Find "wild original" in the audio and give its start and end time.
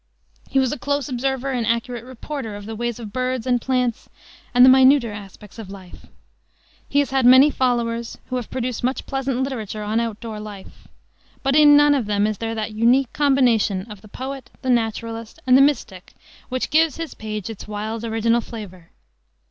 17.67-18.41